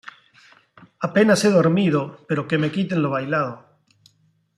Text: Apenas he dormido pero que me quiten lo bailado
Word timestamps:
Apenas 1.07 1.39
he 1.45 1.51
dormido 1.57 2.01
pero 2.27 2.47
que 2.47 2.57
me 2.61 2.71
quiten 2.75 3.03
lo 3.03 3.09
bailado 3.15 3.53